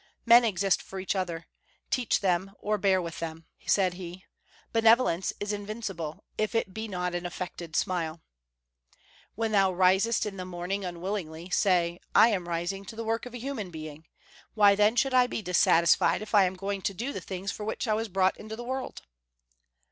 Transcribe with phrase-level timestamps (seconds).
[0.25, 1.45] "Men exist for each other:
[1.91, 4.25] teach them or bear with them," said he.
[4.73, 8.19] "Benevolence is invincible, if it be not an affected smile."
[9.35, 13.35] "When thou risest in the morning unwillingly, say, 'I am rising to the work of
[13.35, 14.07] a human being;
[14.55, 17.63] why, then, should I be dissatisfied if I am going to do the things for
[17.63, 19.03] which I was brought into the world?'"